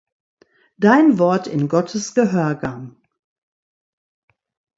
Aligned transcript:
Dein 0.77 1.19
Wort 1.19 1.45
in 1.45 1.67
Gottes 1.67 2.15
Gehörgang. 2.15 2.95